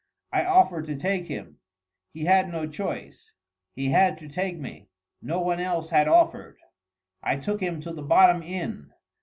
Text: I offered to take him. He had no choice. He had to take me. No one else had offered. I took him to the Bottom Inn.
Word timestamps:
I 0.33 0.45
offered 0.45 0.87
to 0.87 0.95
take 0.95 1.27
him. 1.27 1.59
He 2.11 2.25
had 2.25 2.51
no 2.51 2.65
choice. 2.67 3.33
He 3.75 3.89
had 3.89 4.17
to 4.17 4.27
take 4.27 4.57
me. 4.57 4.89
No 5.21 5.39
one 5.39 5.59
else 5.59 5.89
had 5.89 6.07
offered. 6.07 6.57
I 7.21 7.35
took 7.37 7.61
him 7.61 7.79
to 7.81 7.93
the 7.93 8.01
Bottom 8.01 8.41
Inn. 8.41 8.93